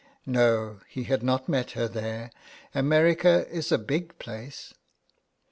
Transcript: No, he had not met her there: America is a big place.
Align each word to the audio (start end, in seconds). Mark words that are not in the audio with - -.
No, 0.25 0.79
he 0.87 1.03
had 1.03 1.21
not 1.21 1.47
met 1.47 1.73
her 1.73 1.87
there: 1.87 2.31
America 2.73 3.47
is 3.51 3.71
a 3.71 3.77
big 3.77 4.17
place. 4.17 4.73